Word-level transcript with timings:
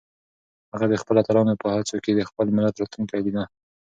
هغه 0.71 0.85
د 0.89 0.93
خپلو 1.01 1.21
اتلانو 1.21 1.59
په 1.61 1.67
هڅو 1.75 1.95
کې 2.03 2.11
د 2.13 2.21
خپل 2.29 2.47
ملت 2.57 2.75
راتلونکی 2.77 3.17
لیده. 3.25 3.43